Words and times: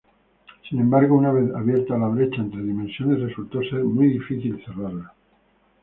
Sin 0.67 0.79
embargo, 0.79 1.13
una 1.15 1.31
vez 1.31 1.53
abierta 1.53 1.95
la 1.95 2.07
brecha 2.07 2.37
entre 2.41 2.63
dimensiones, 2.63 3.21
resultó 3.21 3.61
ser 3.61 3.83
muy 3.83 4.07
difícil 4.07 4.59
cerrarla. 4.65 5.13